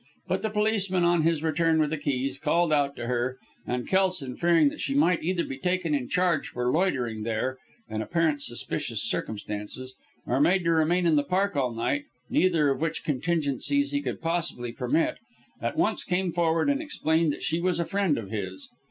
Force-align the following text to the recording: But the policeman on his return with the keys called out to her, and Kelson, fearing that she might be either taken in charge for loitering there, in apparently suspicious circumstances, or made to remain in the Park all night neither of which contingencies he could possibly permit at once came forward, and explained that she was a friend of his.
But 0.27 0.41
the 0.41 0.49
policeman 0.49 1.03
on 1.03 1.21
his 1.21 1.43
return 1.43 1.77
with 1.79 1.91
the 1.91 1.97
keys 1.99 2.39
called 2.39 2.73
out 2.73 2.95
to 2.95 3.05
her, 3.05 3.37
and 3.67 3.87
Kelson, 3.87 4.35
fearing 4.35 4.69
that 4.69 4.81
she 4.81 4.95
might 4.95 5.21
be 5.21 5.27
either 5.29 5.43
taken 5.57 5.93
in 5.93 6.09
charge 6.09 6.47
for 6.47 6.71
loitering 6.71 7.21
there, 7.21 7.59
in 7.87 8.01
apparently 8.01 8.39
suspicious 8.39 9.07
circumstances, 9.07 9.93
or 10.25 10.41
made 10.41 10.63
to 10.63 10.71
remain 10.71 11.05
in 11.05 11.17
the 11.17 11.23
Park 11.23 11.55
all 11.55 11.71
night 11.71 12.05
neither 12.31 12.69
of 12.71 12.81
which 12.81 13.03
contingencies 13.03 13.91
he 13.91 14.01
could 14.01 14.21
possibly 14.21 14.71
permit 14.71 15.17
at 15.61 15.77
once 15.77 16.03
came 16.03 16.31
forward, 16.31 16.67
and 16.67 16.81
explained 16.81 17.31
that 17.31 17.43
she 17.43 17.59
was 17.61 17.79
a 17.79 17.85
friend 17.85 18.17
of 18.17 18.31
his. 18.31 18.69